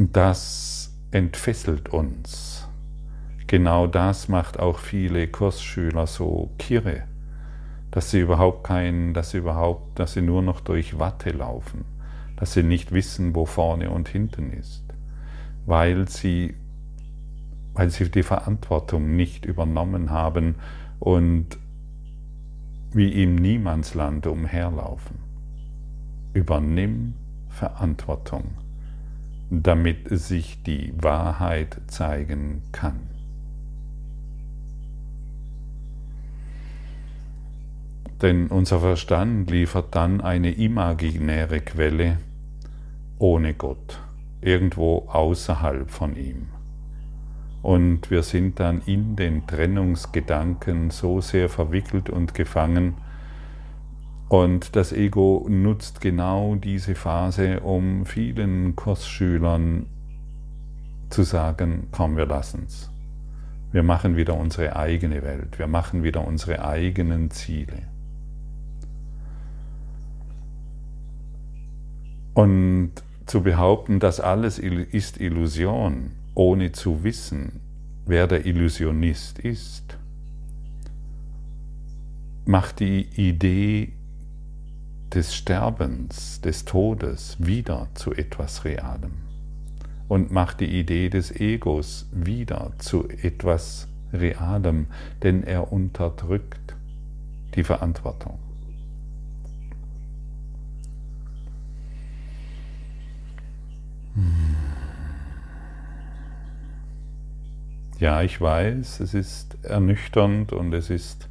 Das 0.00 0.96
entfesselt 1.10 1.88
uns. 1.88 2.68
Genau 3.48 3.88
das 3.88 4.28
macht 4.28 4.60
auch 4.60 4.78
viele 4.78 5.26
Kursschüler 5.26 6.06
so 6.06 6.50
kirre, 6.56 7.02
dass 7.90 8.12
sie 8.12 8.20
überhaupt 8.20 8.62
kein, 8.62 9.12
dass 9.12 9.30
sie 9.30 9.38
überhaupt, 9.38 9.98
dass 9.98 10.12
sie 10.12 10.22
nur 10.22 10.40
noch 10.40 10.60
durch 10.60 11.00
Watte 11.00 11.30
laufen, 11.30 11.84
dass 12.36 12.52
sie 12.52 12.62
nicht 12.62 12.92
wissen, 12.92 13.34
wo 13.34 13.44
vorne 13.44 13.90
und 13.90 14.08
hinten 14.08 14.52
ist, 14.52 14.84
weil 15.66 16.08
sie, 16.08 16.54
weil 17.74 17.90
sie 17.90 18.08
die 18.08 18.22
Verantwortung 18.22 19.16
nicht 19.16 19.46
übernommen 19.46 20.12
haben 20.12 20.54
und 21.00 21.58
wie 22.92 23.20
im 23.20 23.34
Niemandsland 23.34 24.28
umherlaufen. 24.28 25.18
Übernimm 26.34 27.14
Verantwortung 27.48 28.67
damit 29.50 30.08
sich 30.10 30.62
die 30.62 30.92
Wahrheit 30.96 31.80
zeigen 31.86 32.62
kann. 32.72 33.00
Denn 38.22 38.48
unser 38.48 38.80
Verstand 38.80 39.50
liefert 39.50 39.94
dann 39.94 40.20
eine 40.20 40.50
imaginäre 40.50 41.60
Quelle 41.60 42.18
ohne 43.18 43.54
Gott, 43.54 44.00
irgendwo 44.40 45.08
außerhalb 45.08 45.90
von 45.90 46.16
ihm. 46.16 46.46
Und 47.62 48.10
wir 48.10 48.22
sind 48.22 48.60
dann 48.60 48.82
in 48.86 49.16
den 49.16 49.46
Trennungsgedanken 49.46 50.90
so 50.90 51.20
sehr 51.20 51.48
verwickelt 51.48 52.08
und 52.08 52.34
gefangen. 52.34 52.94
Und 54.28 54.76
das 54.76 54.92
Ego 54.92 55.46
nutzt 55.48 56.00
genau 56.02 56.54
diese 56.54 56.94
Phase, 56.94 57.60
um 57.60 58.04
vielen 58.04 58.76
Kursschülern 58.76 59.86
zu 61.08 61.22
sagen, 61.22 61.88
komm, 61.92 62.16
wir 62.16 62.26
lassen's. 62.26 62.90
Wir 63.72 63.82
machen 63.82 64.16
wieder 64.16 64.34
unsere 64.34 64.76
eigene 64.76 65.22
Welt, 65.22 65.58
wir 65.58 65.66
machen 65.66 66.02
wieder 66.02 66.26
unsere 66.26 66.64
eigenen 66.64 67.30
Ziele. 67.30 67.82
Und 72.34 72.92
zu 73.26 73.42
behaupten, 73.42 73.98
das 73.98 74.20
alles 74.20 74.58
ist 74.58 75.20
Illusion, 75.20 76.12
ohne 76.34 76.72
zu 76.72 77.02
wissen, 77.02 77.60
wer 78.06 78.26
der 78.26 78.46
Illusionist 78.46 79.38
ist, 79.38 79.98
macht 82.46 82.80
die 82.80 83.02
Idee 83.16 83.92
des 85.14 85.34
Sterbens, 85.34 86.40
des 86.40 86.64
Todes 86.64 87.36
wieder 87.38 87.88
zu 87.94 88.12
etwas 88.12 88.64
Realem 88.64 89.12
und 90.08 90.30
macht 90.30 90.60
die 90.60 90.78
Idee 90.78 91.08
des 91.10 91.30
Egos 91.30 92.06
wieder 92.12 92.72
zu 92.78 93.08
etwas 93.08 93.88
Realem, 94.12 94.86
denn 95.22 95.42
er 95.42 95.72
unterdrückt 95.72 96.76
die 97.54 97.64
Verantwortung. 97.64 98.38
Ja, 107.98 108.22
ich 108.22 108.40
weiß, 108.40 109.00
es 109.00 109.14
ist 109.14 109.56
ernüchternd 109.64 110.52
und 110.52 110.72
es 110.72 110.88
ist 110.88 111.28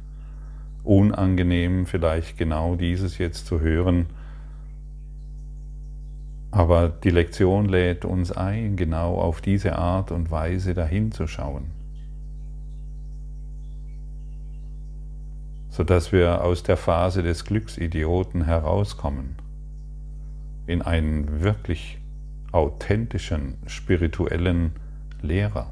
unangenehm, 0.88 1.84
vielleicht 1.84 2.38
genau 2.38 2.74
dieses 2.74 3.18
jetzt 3.18 3.46
zu 3.46 3.60
hören. 3.60 4.06
Aber 6.50 6.88
die 6.88 7.10
Lektion 7.10 7.66
lädt 7.66 8.06
uns 8.06 8.32
ein, 8.32 8.76
genau 8.76 9.16
auf 9.16 9.42
diese 9.42 9.76
Art 9.76 10.10
und 10.10 10.30
Weise 10.30 10.72
dahin 10.72 11.12
zu 11.12 11.26
schauen. 11.26 11.66
Sodass 15.68 16.10
wir 16.10 16.42
aus 16.42 16.62
der 16.62 16.78
Phase 16.78 17.22
des 17.22 17.44
Glücksidioten 17.44 18.46
herauskommen 18.46 19.36
in 20.66 20.80
einen 20.80 21.42
wirklich 21.42 21.98
authentischen 22.50 23.58
spirituellen 23.66 24.72
Lehrer 25.20 25.70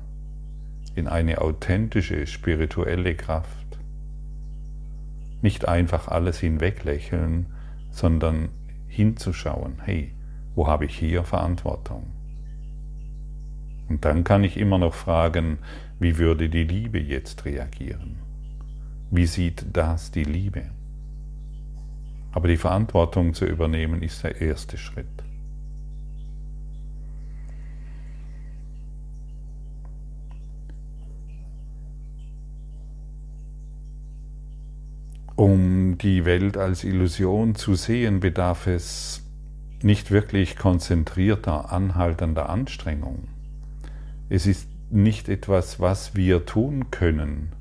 in 0.94 1.08
eine 1.08 1.40
authentische 1.40 2.26
spirituelle 2.26 3.14
Kraft. 3.14 3.65
Nicht 5.42 5.68
einfach 5.68 6.08
alles 6.08 6.38
hinweglächeln, 6.40 7.46
sondern 7.90 8.48
hinzuschauen, 8.88 9.80
hey, 9.82 10.12
wo 10.54 10.66
habe 10.66 10.86
ich 10.86 10.98
hier 10.98 11.24
Verantwortung? 11.24 12.06
Und 13.88 14.04
dann 14.04 14.24
kann 14.24 14.42
ich 14.42 14.56
immer 14.56 14.78
noch 14.78 14.94
fragen, 14.94 15.58
wie 15.98 16.18
würde 16.18 16.48
die 16.48 16.64
Liebe 16.64 16.98
jetzt 16.98 17.44
reagieren? 17.44 18.16
Wie 19.10 19.26
sieht 19.26 19.64
das 19.72 20.10
die 20.10 20.25
Liebe? 20.25 20.70
Aber 22.32 22.49
die 22.49 22.56
Verantwortung 22.56 23.32
zu 23.32 23.46
übernehmen 23.46 24.02
ist 24.02 24.25
der 24.25 24.40
erste 24.40 24.76
Schritt. 24.76 25.25
Um 35.36 35.99
die 35.99 36.25
Welt 36.25 36.56
als 36.56 36.82
Illusion 36.82 37.54
zu 37.54 37.75
sehen, 37.75 38.20
bedarf 38.20 38.66
es 38.66 39.22
nicht 39.82 40.10
wirklich 40.10 40.56
konzentrierter, 40.56 41.70
anhaltender 41.72 42.49
Anstrengung. 42.49 43.28
Es 44.30 44.46
ist 44.46 44.66
nicht 44.90 45.28
etwas, 45.28 45.78
was 45.78 46.16
wir 46.16 46.46
tun 46.46 46.90
können, 46.90 47.52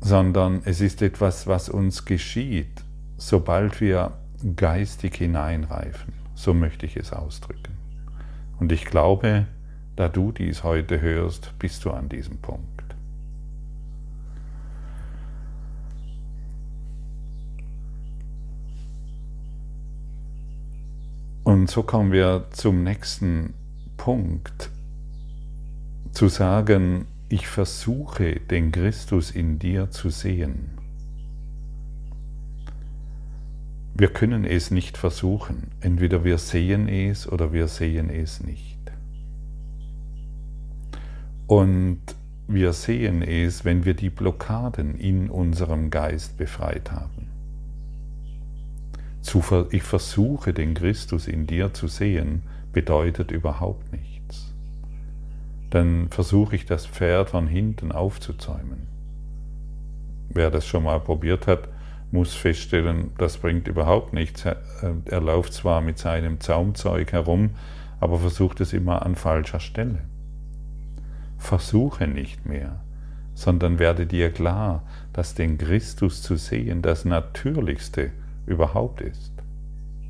sondern 0.00 0.62
es 0.64 0.80
ist 0.80 1.02
etwas, 1.02 1.46
was 1.46 1.68
uns 1.68 2.06
geschieht, 2.06 2.82
sobald 3.18 3.82
wir 3.82 4.12
geistig 4.56 5.16
hineinreifen. 5.16 6.14
So 6.34 6.54
möchte 6.54 6.86
ich 6.86 6.96
es 6.96 7.12
ausdrücken. 7.12 7.76
Und 8.58 8.72
ich 8.72 8.86
glaube, 8.86 9.46
da 9.94 10.08
du 10.08 10.32
dies 10.32 10.64
heute 10.64 11.02
hörst, 11.02 11.52
bist 11.58 11.84
du 11.84 11.90
an 11.90 12.08
diesem 12.08 12.38
Punkt. 12.38 12.71
Und 21.52 21.70
so 21.70 21.82
kommen 21.82 22.12
wir 22.12 22.46
zum 22.52 22.82
nächsten 22.82 23.52
Punkt, 23.98 24.70
zu 26.12 26.28
sagen, 26.28 27.04
ich 27.28 27.46
versuche 27.46 28.40
den 28.40 28.72
Christus 28.72 29.30
in 29.30 29.58
dir 29.58 29.90
zu 29.90 30.08
sehen. 30.08 30.70
Wir 33.92 34.08
können 34.08 34.46
es 34.46 34.70
nicht 34.70 34.96
versuchen, 34.96 35.72
entweder 35.82 36.24
wir 36.24 36.38
sehen 36.38 36.88
es 36.88 37.30
oder 37.30 37.52
wir 37.52 37.68
sehen 37.68 38.08
es 38.08 38.42
nicht. 38.42 38.78
Und 41.46 42.00
wir 42.48 42.72
sehen 42.72 43.20
es, 43.20 43.66
wenn 43.66 43.84
wir 43.84 43.92
die 43.92 44.08
Blockaden 44.08 44.98
in 44.98 45.28
unserem 45.28 45.90
Geist 45.90 46.38
befreit 46.38 46.92
haben 46.92 47.21
ich 49.70 49.82
versuche 49.82 50.52
den 50.52 50.74
Christus 50.74 51.28
in 51.28 51.46
dir 51.46 51.72
zu 51.72 51.86
sehen, 51.86 52.42
bedeutet 52.72 53.30
überhaupt 53.30 53.92
nichts. 53.92 54.52
Dann 55.70 56.08
versuche 56.10 56.56
ich 56.56 56.66
das 56.66 56.86
Pferd 56.86 57.30
von 57.30 57.46
hinten 57.46 57.92
aufzuzäumen. 57.92 58.86
Wer 60.28 60.50
das 60.50 60.66
schon 60.66 60.84
mal 60.84 61.00
probiert 61.00 61.46
hat, 61.46 61.68
muss 62.10 62.34
feststellen, 62.34 63.12
das 63.16 63.38
bringt 63.38 63.68
überhaupt 63.68 64.12
nichts. 64.12 64.44
Er 64.44 65.20
läuft 65.20 65.54
zwar 65.54 65.80
mit 65.80 65.98
seinem 65.98 66.40
Zaumzeug 66.40 67.12
herum, 67.12 67.50
aber 68.00 68.18
versucht 68.18 68.60
es 68.60 68.72
immer 68.72 69.06
an 69.06 69.14
falscher 69.14 69.60
Stelle. 69.60 70.00
Versuche 71.38 72.06
nicht 72.06 72.44
mehr, 72.44 72.80
sondern 73.34 73.78
werde 73.78 74.06
dir 74.06 74.30
klar, 74.30 74.82
dass 75.12 75.34
den 75.34 75.56
Christus 75.56 76.22
zu 76.22 76.36
sehen 76.36 76.82
das 76.82 77.04
Natürlichste 77.04 78.10
überhaupt 78.46 79.00
ist. 79.00 79.32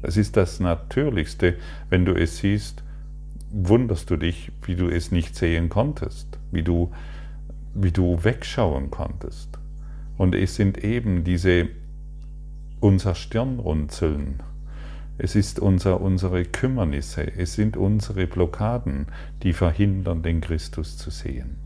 Es 0.02 0.16
ist 0.16 0.36
das 0.36 0.60
Natürlichste, 0.60 1.56
wenn 1.88 2.04
du 2.04 2.14
es 2.14 2.38
siehst, 2.38 2.82
wunderst 3.52 4.10
du 4.10 4.16
dich, 4.16 4.50
wie 4.62 4.74
du 4.74 4.88
es 4.88 5.12
nicht 5.12 5.36
sehen 5.36 5.68
konntest, 5.68 6.38
wie 6.50 6.62
du, 6.62 6.90
wie 7.74 7.92
du 7.92 8.24
wegschauen 8.24 8.90
konntest. 8.90 9.58
Und 10.16 10.34
es 10.34 10.56
sind 10.56 10.82
eben 10.82 11.24
diese 11.24 11.68
unser 12.80 13.14
Stirnrunzeln, 13.14 14.42
es 15.18 15.36
ist 15.36 15.60
unser, 15.60 16.00
unsere 16.00 16.44
Kümmernisse, 16.44 17.30
es 17.36 17.54
sind 17.54 17.76
unsere 17.76 18.26
Blockaden, 18.26 19.06
die 19.42 19.52
verhindern, 19.52 20.22
den 20.22 20.40
Christus 20.40 20.96
zu 20.96 21.10
sehen. 21.10 21.62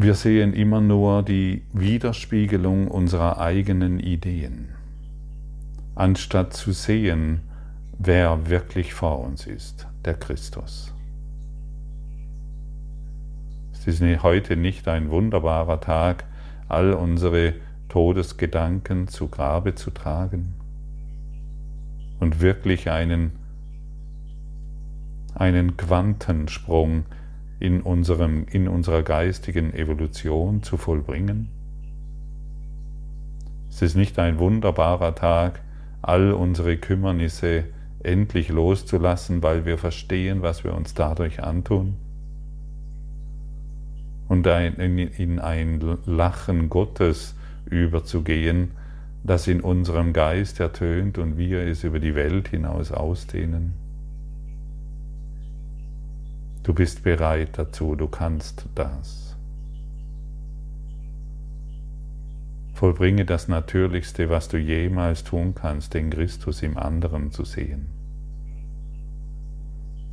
Wir 0.00 0.14
sehen 0.14 0.52
immer 0.52 0.80
nur 0.80 1.24
die 1.24 1.62
Widerspiegelung 1.72 2.86
unserer 2.86 3.40
eigenen 3.40 3.98
Ideen, 3.98 4.68
anstatt 5.96 6.52
zu 6.52 6.70
sehen, 6.70 7.40
wer 7.98 8.48
wirklich 8.48 8.94
vor 8.94 9.18
uns 9.18 9.44
ist, 9.44 9.88
der 10.04 10.14
Christus. 10.14 10.94
Es 13.72 13.88
ist 13.88 14.22
heute 14.22 14.56
nicht 14.56 14.86
ein 14.86 15.10
wunderbarer 15.10 15.80
Tag, 15.80 16.26
all 16.68 16.92
unsere 16.92 17.54
Todesgedanken 17.88 19.08
zu 19.08 19.26
Grabe 19.26 19.74
zu 19.74 19.90
tragen 19.90 20.54
und 22.20 22.40
wirklich 22.40 22.88
einen, 22.88 23.32
einen 25.34 25.76
Quantensprung 25.76 27.04
in, 27.60 27.80
unserem, 27.82 28.46
in 28.50 28.68
unserer 28.68 29.02
geistigen 29.02 29.72
Evolution 29.74 30.62
zu 30.62 30.76
vollbringen? 30.76 31.48
Es 33.70 33.82
ist 33.82 33.96
nicht 33.96 34.18
ein 34.18 34.38
wunderbarer 34.38 35.14
Tag, 35.14 35.60
all 36.02 36.32
unsere 36.32 36.76
Kümmernisse 36.76 37.64
endlich 38.02 38.48
loszulassen, 38.48 39.42
weil 39.42 39.66
wir 39.66 39.78
verstehen, 39.78 40.42
was 40.42 40.64
wir 40.64 40.74
uns 40.74 40.94
dadurch 40.94 41.42
antun? 41.42 41.96
Und 44.28 44.46
in 44.46 45.38
ein 45.38 45.98
Lachen 46.04 46.68
Gottes 46.68 47.34
überzugehen, 47.66 48.72
das 49.24 49.46
in 49.46 49.60
unserem 49.60 50.12
Geist 50.12 50.60
ertönt 50.60 51.18
und 51.18 51.38
wir 51.38 51.60
es 51.60 51.84
über 51.84 51.98
die 51.98 52.14
Welt 52.14 52.48
hinaus 52.48 52.92
ausdehnen? 52.92 53.87
Du 56.68 56.74
bist 56.74 57.02
bereit 57.02 57.56
dazu, 57.56 57.96
du 57.96 58.06
kannst 58.08 58.66
das. 58.74 59.34
Vollbringe 62.74 63.24
das 63.24 63.48
Natürlichste, 63.48 64.28
was 64.28 64.48
du 64.48 64.58
jemals 64.58 65.24
tun 65.24 65.54
kannst, 65.54 65.94
den 65.94 66.10
Christus 66.10 66.62
im 66.62 66.76
anderen 66.76 67.32
zu 67.32 67.46
sehen. 67.46 67.86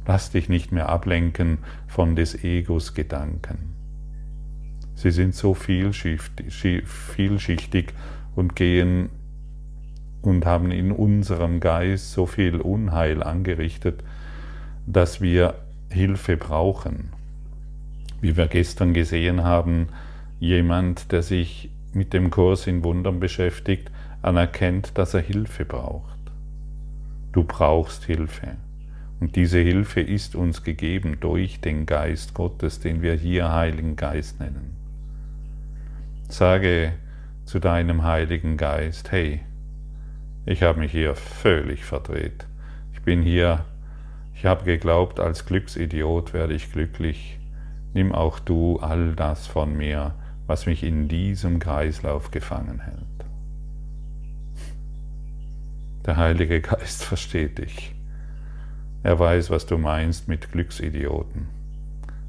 Lass 0.07 0.31
dich 0.31 0.47
nicht 0.47 0.71
mehr 0.71 0.87
ablenken 0.87 1.57
von 1.87 2.15
des 2.15 2.41
Egos 2.41 2.93
Gedanken. 2.93 3.75
Sie 4.93 5.11
sind 5.11 5.35
so 5.35 5.55
vielschichtig 5.55 7.93
und 8.33 8.55
gehen 8.55 9.09
und 10.21 10.45
haben 10.45 10.71
in 10.71 10.93
unserem 10.93 11.59
Geist 11.59 12.13
so 12.13 12.25
viel 12.25 12.61
Unheil 12.61 13.23
angerichtet, 13.23 14.05
dass 14.87 15.19
wir 15.19 15.64
Hilfe 15.95 16.37
brauchen. 16.37 17.09
Wie 18.21 18.37
wir 18.37 18.47
gestern 18.47 18.93
gesehen 18.93 19.43
haben, 19.43 19.87
jemand, 20.39 21.11
der 21.11 21.23
sich 21.23 21.69
mit 21.93 22.13
dem 22.13 22.29
Kurs 22.29 22.67
in 22.67 22.83
Wundern 22.83 23.19
beschäftigt, 23.19 23.89
anerkennt, 24.21 24.97
dass 24.97 25.13
er 25.13 25.21
Hilfe 25.21 25.65
braucht. 25.65 26.19
Du 27.31 27.43
brauchst 27.43 28.05
Hilfe. 28.05 28.57
Und 29.19 29.35
diese 29.35 29.59
Hilfe 29.59 30.01
ist 30.01 30.35
uns 30.35 30.63
gegeben 30.63 31.17
durch 31.19 31.61
den 31.61 31.85
Geist 31.85 32.33
Gottes, 32.33 32.79
den 32.79 33.01
wir 33.01 33.13
hier 33.13 33.51
Heiligen 33.51 33.95
Geist 33.95 34.39
nennen. 34.39 34.75
Sage 36.27 36.93
zu 37.45 37.59
deinem 37.59 38.03
Heiligen 38.03 38.57
Geist, 38.57 39.11
hey, 39.11 39.41
ich 40.45 40.63
habe 40.63 40.79
mich 40.79 40.91
hier 40.91 41.15
völlig 41.15 41.85
verdreht. 41.85 42.45
Ich 42.93 43.01
bin 43.01 43.21
hier, 43.21 43.65
ich 44.35 44.45
habe 44.45 44.65
geglaubt, 44.65 45.19
als 45.19 45.45
Glücksidiot 45.45 46.33
werde 46.33 46.53
ich 46.53 46.71
glücklich. 46.71 47.39
Nimm 47.93 48.13
auch 48.13 48.39
du 48.39 48.77
all 48.79 49.15
das 49.15 49.47
von 49.47 49.75
mir, 49.75 50.13
was 50.45 50.65
mich 50.65 50.83
in 50.83 51.07
diesem 51.07 51.59
Kreislauf 51.59 52.31
gefangen 52.31 52.81
hält. 52.81 53.25
Der 56.05 56.17
Heilige 56.17 56.59
Geist 56.61 57.03
versteht 57.05 57.57
dich. 57.57 57.95
Er 59.03 59.17
weiß, 59.17 59.49
was 59.49 59.65
du 59.65 59.77
meinst 59.77 60.27
mit 60.27 60.51
Glücksidioten. 60.51 61.47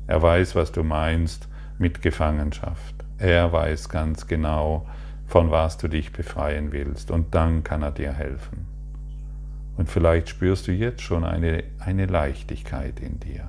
Er 0.07 0.23
weiß, 0.23 0.55
was 0.55 0.71
du 0.71 0.85
meinst 0.85 1.49
mit 1.79 2.03
Gefangenschaft. 2.03 2.95
Er 3.19 3.53
weiß 3.53 3.89
ganz 3.89 4.29
genau, 4.29 4.87
von 5.27 5.51
was 5.51 5.77
du 5.77 5.89
dich 5.89 6.13
befreien 6.13 6.71
willst. 6.71 7.11
Und 7.11 7.35
dann 7.35 7.65
kann 7.65 7.83
er 7.83 7.91
dir 7.91 8.13
helfen. 8.13 8.76
Und 9.77 9.89
vielleicht 9.89 10.29
spürst 10.29 10.67
du 10.69 10.73
jetzt 10.73 11.03
schon 11.03 11.25
eine, 11.25 11.65
eine 11.79 12.07
Leichtigkeit 12.07 13.01
in 13.01 13.21
dir. 13.21 13.49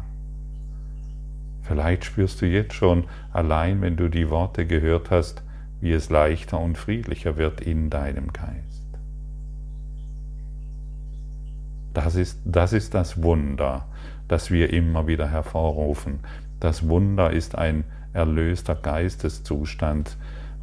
Vielleicht 1.61 2.05
spürst 2.05 2.41
du 2.41 2.45
jetzt 2.45 2.73
schon, 2.73 3.05
allein 3.31 3.81
wenn 3.81 3.97
du 3.97 4.09
die 4.09 4.29
Worte 4.29 4.65
gehört 4.65 5.11
hast, 5.11 5.43
wie 5.81 5.91
es 5.91 6.09
leichter 6.09 6.59
und 6.59 6.77
friedlicher 6.77 7.37
wird 7.37 7.61
in 7.61 7.89
deinem 7.89 8.33
Geist. 8.33 8.87
Das 11.93 12.15
ist, 12.15 12.39
das 12.45 12.73
ist 12.73 12.93
das 12.93 13.21
Wunder, 13.21 13.85
das 14.27 14.51
wir 14.51 14.71
immer 14.71 15.07
wieder 15.07 15.29
hervorrufen. 15.29 16.19
Das 16.59 16.87
Wunder 16.87 17.31
ist 17.31 17.55
ein 17.57 17.85
erlöster 18.13 18.75
Geisteszustand. 18.75 20.15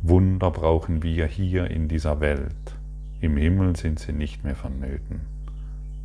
Wunder 0.02 0.50
brauchen 0.50 1.02
wir 1.02 1.26
hier 1.26 1.70
in 1.70 1.88
dieser 1.88 2.20
Welt. 2.20 2.76
Im 3.20 3.36
Himmel 3.36 3.76
sind 3.76 3.98
sie 3.98 4.12
nicht 4.12 4.44
mehr 4.44 4.54
vonnöten, 4.54 5.20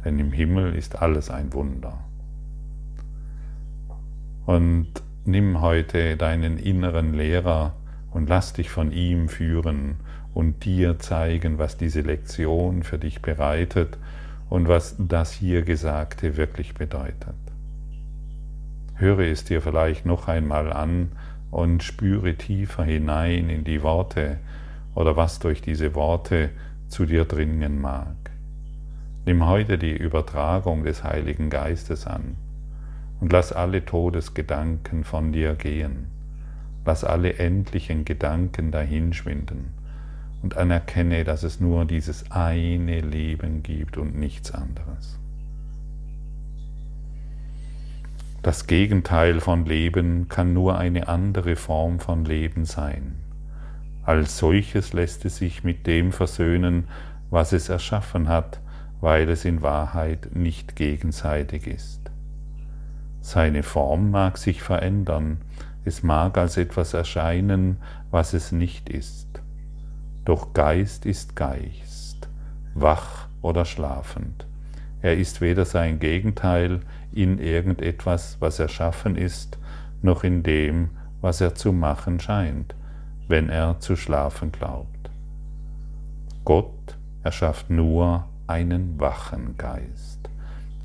denn 0.05 0.19
im 0.19 0.31
Himmel 0.31 0.75
ist 0.75 1.01
alles 1.01 1.29
ein 1.29 1.53
Wunder. 1.53 1.97
Und 4.45 4.87
nimm 5.25 5.61
heute 5.61 6.17
deinen 6.17 6.57
inneren 6.57 7.13
Lehrer 7.13 7.73
und 8.11 8.29
lass 8.29 8.53
dich 8.53 8.69
von 8.69 8.91
ihm 8.91 9.29
führen 9.29 9.97
und 10.33 10.65
dir 10.65 10.99
zeigen, 10.99 11.57
was 11.59 11.77
diese 11.77 12.01
Lektion 12.01 12.83
für 12.83 12.97
dich 12.97 13.21
bereitet 13.21 13.97
und 14.49 14.67
was 14.67 14.95
das 14.97 15.31
hier 15.31 15.61
Gesagte 15.61 16.37
wirklich 16.37 16.73
bedeutet. 16.73 17.35
Höre 18.95 19.19
es 19.19 19.43
dir 19.43 19.61
vielleicht 19.61 20.05
noch 20.05 20.27
einmal 20.27 20.73
an 20.73 21.11
und 21.51 21.83
spüre 21.83 22.35
tiefer 22.35 22.83
hinein 22.83 23.49
in 23.49 23.63
die 23.63 23.81
Worte 23.81 24.37
oder 24.95 25.15
was 25.15 25.39
durch 25.39 25.61
diese 25.61 25.95
Worte 25.95 26.49
zu 26.87 27.05
dir 27.05 27.25
dringen 27.25 27.79
mag. 27.79 28.28
Nimm 29.25 29.45
heute 29.45 29.77
die 29.77 29.95
Übertragung 29.95 30.83
des 30.83 31.03
Heiligen 31.03 31.49
Geistes 31.49 32.07
an 32.07 32.35
und 33.19 33.31
lass 33.31 33.51
alle 33.51 33.85
Todesgedanken 33.85 35.03
von 35.03 35.31
dir 35.31 35.55
gehen. 35.55 36.07
Lass 36.85 37.03
alle 37.03 37.33
endlichen 37.33 38.05
Gedanken 38.05 38.71
dahinschwinden 38.71 39.73
und 40.41 40.57
anerkenne, 40.57 41.23
dass 41.23 41.43
es 41.43 41.59
nur 41.59 41.85
dieses 41.85 42.31
eine 42.31 43.01
Leben 43.01 43.61
gibt 43.61 43.97
und 43.97 44.17
nichts 44.17 44.51
anderes. 44.51 45.19
Das 48.41 48.67
Gegenteil 48.67 49.41
von 49.41 49.65
Leben 49.65 50.29
kann 50.29 50.53
nur 50.53 50.77
eine 50.77 51.09
andere 51.09 51.57
Form 51.57 51.99
von 51.99 52.23
Leben 52.23 52.63
sein. 52.63 53.15
Als 54.03 54.37
solches 54.37 54.93
lässt 54.93 55.25
es 55.25 55.37
sich 55.37 55.65
mit 55.65 55.85
dem 55.85 56.13
versöhnen, 56.13 56.87
was 57.29 57.51
es 57.51 57.67
erschaffen 57.67 58.29
hat, 58.29 58.61
weil 59.01 59.29
es 59.29 59.45
in 59.45 59.61
Wahrheit 59.61 60.29
nicht 60.33 60.75
gegenseitig 60.75 61.67
ist. 61.67 62.11
Seine 63.21 63.63
Form 63.63 64.11
mag 64.11 64.37
sich 64.37 64.61
verändern, 64.61 65.41
es 65.85 66.03
mag 66.03 66.37
als 66.37 66.57
etwas 66.57 66.93
erscheinen, 66.93 67.77
was 68.11 68.33
es 68.33 68.51
nicht 68.51 68.89
ist. 68.89 69.41
Doch 70.25 70.53
Geist 70.53 71.05
ist 71.05 71.35
Geist, 71.35 72.29
wach 72.73 73.27
oder 73.41 73.65
schlafend. 73.65 74.45
Er 75.01 75.17
ist 75.17 75.41
weder 75.41 75.65
sein 75.65 75.99
Gegenteil 75.99 76.81
in 77.13 77.39
irgendetwas, 77.39 78.37
was 78.39 78.59
erschaffen 78.59 79.15
ist, 79.15 79.57
noch 80.01 80.23
in 80.23 80.43
dem, 80.43 80.89
was 81.21 81.41
er 81.41 81.55
zu 81.55 81.71
machen 81.71 82.19
scheint, 82.19 82.75
wenn 83.27 83.49
er 83.49 83.79
zu 83.79 83.95
schlafen 83.95 84.51
glaubt. 84.51 85.09
Gott 86.43 86.97
erschafft 87.23 87.69
nur 87.69 88.28
einen 88.49 88.99
wachen 88.99 89.57
Geist. 89.57 90.29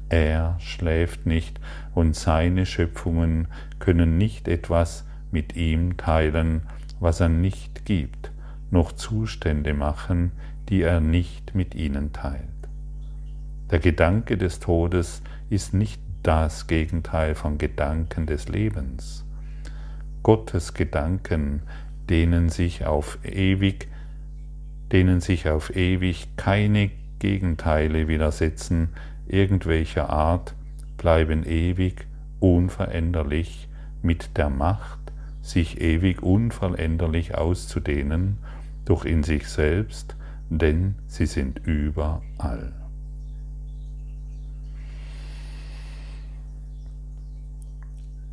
Er 0.09 0.57
schläft 0.61 1.27
nicht 1.27 1.59
und 1.95 2.15
seine 2.15 2.67
Schöpfungen 2.67 3.49
können 3.79 4.19
nicht 4.19 4.49
etwas 4.49 5.05
mit 5.31 5.57
ihm 5.57 5.97
teilen, 5.97 6.63
was 7.01 7.21
er 7.21 7.29
nicht 7.29 7.85
gibt, 7.85 8.31
noch 8.71 8.93
Zustände 8.93 9.75
machen, 9.75 10.33
die 10.69 10.83
er 10.83 11.01
nicht 11.01 11.55
mit 11.55 11.75
ihnen 11.75 12.13
teilt. 12.13 12.49
Der 13.71 13.79
Gedanke 13.79 14.37
des 14.37 14.61
Todes 14.61 15.23
ist 15.51 15.75
nicht 15.75 16.01
das 16.23 16.67
Gegenteil 16.67 17.35
von 17.35 17.59
Gedanken 17.59 18.27
des 18.27 18.49
Lebens. 18.49 19.25
Gottes 20.23 20.75
Gedanken 20.75 21.63
denen 22.09 22.51
sich 22.51 22.85
auf 22.85 23.19
ewig, 23.25 23.89
denen 24.93 25.21
sich 25.21 25.49
auf 25.49 25.75
ewig 25.75 26.29
keine 26.37 26.91
Gegenteile 27.25 28.07
widersetzen, 28.07 28.91
irgendwelcher 29.27 30.11
Art 30.11 30.55
bleiben 30.99 31.43
ewig 31.43 32.07
unveränderlich 32.39 33.67
mit 34.03 34.37
der 34.37 34.51
Macht, 34.51 34.99
sich 35.41 35.81
ewig 35.81 36.23
unveränderlich 36.23 37.35
auszudehnen, 37.35 38.37
durch 38.85 39.07
in 39.07 39.23
sich 39.23 39.49
selbst, 39.49 40.17
denn 40.51 40.97
sie 41.07 41.25
sind 41.25 41.63
überall. 41.65 42.75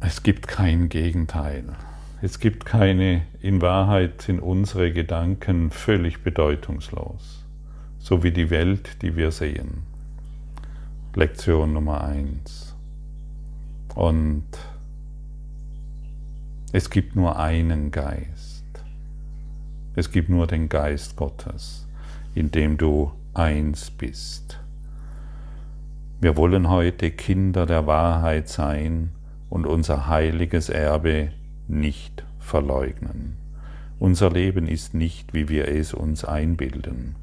Es 0.01 0.21
gibt 0.21 0.49
kein 0.49 0.89
Gegenteil. 0.89 1.63
Es 2.21 2.39
gibt 2.39 2.65
keine, 2.65 3.21
in 3.39 3.61
Wahrheit 3.61 4.21
sind 4.21 4.41
unsere 4.41 4.91
Gedanken 4.91 5.71
völlig 5.71 6.23
bedeutungslos, 6.23 7.40
so 8.01 8.23
wie 8.23 8.31
die 8.31 8.49
Welt, 8.49 9.01
die 9.03 9.15
wir 9.15 9.31
sehen. 9.31 9.83
Lektion 11.15 11.73
Nummer 11.73 12.03
eins. 12.03 12.75
Und 13.95 14.45
es 16.73 16.89
gibt 16.89 17.15
nur 17.15 17.37
einen 17.37 17.91
Geist. 17.91 18.65
Es 19.95 20.11
gibt 20.11 20.29
nur 20.29 20.47
den 20.47 20.67
Geist 20.67 21.15
Gottes, 21.15 21.87
in 22.33 22.49
dem 22.49 22.77
du 22.77 23.11
eins 23.33 23.91
bist. 23.91 24.59
Wir 26.19 26.37
wollen 26.37 26.69
heute 26.69 27.11
Kinder 27.11 27.65
der 27.65 27.87
Wahrheit 27.87 28.47
sein 28.49 29.11
und 29.49 29.67
unser 29.67 30.07
heiliges 30.07 30.69
Erbe 30.69 31.31
nicht 31.67 32.23
verleugnen. 32.39 33.37
Unser 33.99 34.31
Leben 34.31 34.67
ist 34.67 34.93
nicht, 34.93 35.33
wie 35.33 35.49
wir 35.49 35.67
es 35.67 35.93
uns 35.93 36.25
einbilden. 36.25 37.15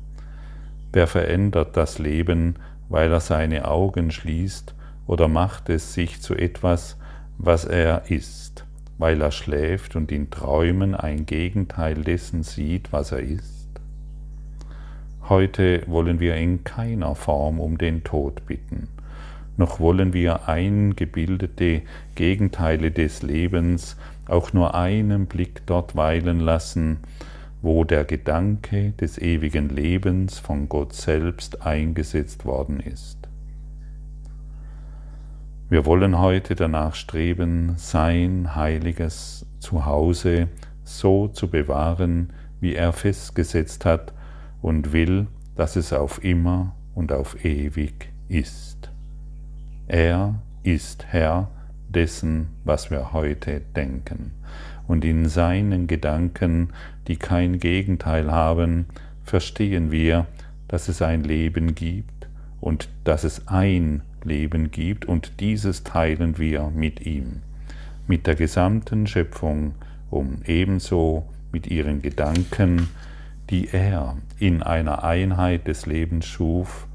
Wer 0.92 1.06
verändert 1.06 1.76
das 1.76 1.98
Leben, 1.98 2.56
weil 2.88 3.12
er 3.12 3.20
seine 3.20 3.68
Augen 3.68 4.10
schließt 4.10 4.74
oder 5.06 5.28
macht 5.28 5.68
es 5.68 5.94
sich 5.94 6.20
zu 6.20 6.34
etwas, 6.34 6.96
was 7.36 7.64
er 7.64 8.10
ist, 8.10 8.64
weil 8.96 9.20
er 9.20 9.30
schläft 9.30 9.96
und 9.96 10.10
in 10.10 10.30
Träumen 10.30 10.94
ein 10.94 11.26
Gegenteil 11.26 12.02
dessen 12.02 12.42
sieht, 12.42 12.92
was 12.92 13.12
er 13.12 13.20
ist? 13.20 13.68
Heute 15.28 15.82
wollen 15.86 16.20
wir 16.20 16.36
in 16.36 16.64
keiner 16.64 17.14
Form 17.14 17.60
um 17.60 17.76
den 17.76 18.02
Tod 18.02 18.46
bitten, 18.46 18.88
noch 19.58 19.78
wollen 19.78 20.14
wir 20.14 20.48
eingebildete 20.48 21.82
Gegenteile 22.14 22.90
des 22.90 23.22
Lebens 23.22 23.96
auch 24.26 24.52
nur 24.52 24.74
einen 24.74 25.26
Blick 25.26 25.62
dort 25.66 25.96
weilen 25.96 26.40
lassen, 26.40 26.98
wo 27.62 27.84
der 27.84 28.04
Gedanke 28.04 28.92
des 28.92 29.18
ewigen 29.18 29.68
Lebens 29.68 30.38
von 30.38 30.68
Gott 30.68 30.92
selbst 30.92 31.62
eingesetzt 31.62 32.44
worden 32.44 32.80
ist. 32.80 33.18
Wir 35.68 35.84
wollen 35.84 36.18
heute 36.18 36.54
danach 36.54 36.94
streben, 36.94 37.74
sein 37.76 38.54
heiliges 38.54 39.44
Zuhause 39.58 40.48
so 40.82 41.28
zu 41.28 41.50
bewahren, 41.50 42.32
wie 42.60 42.74
er 42.74 42.92
festgesetzt 42.92 43.84
hat 43.84 44.14
und 44.62 44.92
will, 44.92 45.26
dass 45.56 45.76
es 45.76 45.92
auf 45.92 46.24
immer 46.24 46.74
und 46.94 47.12
auf 47.12 47.44
ewig 47.44 48.10
ist. 48.28 48.90
Er 49.88 50.36
ist 50.62 51.04
Herr 51.08 51.50
dessen, 51.88 52.48
was 52.64 52.90
wir 52.90 53.12
heute 53.12 53.60
denken, 53.76 54.32
und 54.88 55.04
in 55.04 55.28
seinen 55.28 55.86
Gedanken, 55.86 56.70
die 57.06 57.16
kein 57.16 57.60
Gegenteil 57.60 58.32
haben, 58.32 58.86
verstehen 59.22 59.92
wir, 59.92 60.26
dass 60.66 60.88
es 60.88 61.02
ein 61.02 61.22
Leben 61.22 61.74
gibt 61.74 62.26
und 62.60 62.88
dass 63.04 63.22
es 63.22 63.46
ein 63.46 64.02
Leben 64.24 64.70
gibt 64.70 65.04
und 65.04 65.40
dieses 65.40 65.84
teilen 65.84 66.38
wir 66.38 66.70
mit 66.74 67.06
ihm, 67.06 67.42
mit 68.08 68.26
der 68.26 68.34
gesamten 68.34 69.06
Schöpfung, 69.06 69.74
um 70.10 70.40
ebenso 70.46 71.28
mit 71.52 71.66
ihren 71.68 72.02
Gedanken, 72.02 72.88
die 73.50 73.68
er 73.68 74.16
in 74.38 74.62
einer 74.62 75.04
Einheit 75.04 75.68
des 75.68 75.86
Lebens 75.86 76.26
schuf, 76.26 76.86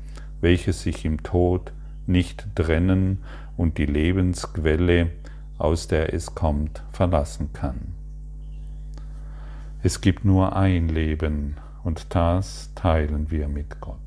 welches 0.42 0.82
sich 0.84 1.06
im 1.06 1.24
Tod 1.24 1.72
nicht 2.06 2.46
trennen 2.56 3.20
und 3.56 3.78
die 3.78 3.86
Lebensquelle, 3.86 5.12
aus 5.64 5.88
der 5.88 6.14
es 6.14 6.36
kommt, 6.36 6.84
verlassen 6.92 7.54
kann. 7.54 7.94
Es 9.82 10.02
gibt 10.02 10.26
nur 10.26 10.56
ein 10.56 10.90
Leben 10.90 11.58
und 11.84 12.14
das 12.16 12.70
teilen 12.76 13.32
wir 13.32 13.48
mit 13.48 13.80
Gott. 13.80 14.03